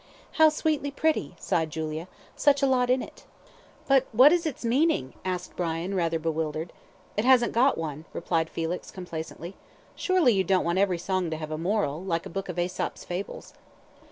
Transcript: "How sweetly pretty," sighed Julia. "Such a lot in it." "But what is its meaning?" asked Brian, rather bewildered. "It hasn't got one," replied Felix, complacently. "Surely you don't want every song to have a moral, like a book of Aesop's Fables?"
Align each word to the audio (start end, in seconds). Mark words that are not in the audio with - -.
"How 0.41 0.49
sweetly 0.49 0.89
pretty," 0.89 1.35
sighed 1.37 1.69
Julia. 1.69 2.07
"Such 2.35 2.63
a 2.63 2.65
lot 2.65 2.89
in 2.89 3.03
it." 3.03 3.25
"But 3.87 4.07
what 4.11 4.33
is 4.33 4.47
its 4.47 4.65
meaning?" 4.65 5.13
asked 5.23 5.55
Brian, 5.55 5.93
rather 5.93 6.17
bewildered. 6.17 6.73
"It 7.15 7.23
hasn't 7.23 7.53
got 7.53 7.77
one," 7.77 8.05
replied 8.11 8.49
Felix, 8.49 8.89
complacently. 8.89 9.53
"Surely 9.95 10.33
you 10.33 10.43
don't 10.43 10.65
want 10.65 10.79
every 10.79 10.97
song 10.97 11.29
to 11.29 11.37
have 11.37 11.51
a 11.51 11.57
moral, 11.59 12.01
like 12.03 12.25
a 12.25 12.31
book 12.31 12.49
of 12.49 12.57
Aesop's 12.57 13.05
Fables?" 13.05 13.53